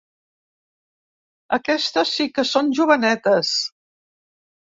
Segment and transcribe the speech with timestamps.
[1.57, 3.55] Aquestes sí que són jovenetes.